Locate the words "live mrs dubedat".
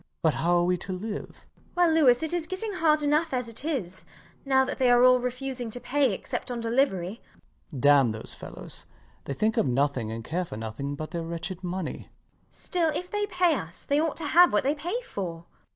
0.93-1.45